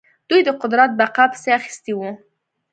دوی 0.29 0.41
د 0.47 0.49
قدرت 0.61 0.91
بقا 0.99 1.25
پسې 1.31 1.49
اخیستي 1.59 1.93
وو. 1.95 2.09